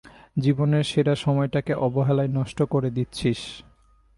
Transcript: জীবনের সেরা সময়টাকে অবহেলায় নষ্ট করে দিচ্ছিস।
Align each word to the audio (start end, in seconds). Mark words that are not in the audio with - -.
জীবনের 0.39 0.83
সেরা 0.83 1.15
সময়টাকে 1.15 1.73
অবহেলায় 1.73 2.31
নষ্ট 2.33 2.59
করে 2.63 2.89
দিচ্ছিস। 2.91 3.39